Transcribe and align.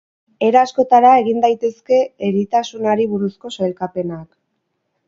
Era 0.45 0.63
askotara 0.67 1.11
egin 1.25 1.43
daitezke 1.45 2.01
eritasunari 2.31 3.07
buruzko 3.13 3.57
sailkapenak. 3.61 4.29